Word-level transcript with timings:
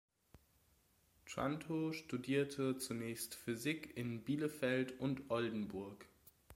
Trantow 1.27 1.93
studierte 1.93 2.75
zunächst 2.79 3.35
Physik 3.35 3.95
in 3.95 4.23
Bielefeld 4.23 4.99
und 4.99 5.29
Oldenburg. 5.29 6.07